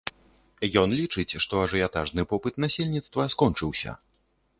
Ён 0.83 0.89
лічыць, 0.99 1.37
што 1.45 1.59
ажыятажны 1.65 2.25
попыт 2.31 2.57
насельніцтва 2.65 3.27
скончыўся. 3.35 3.91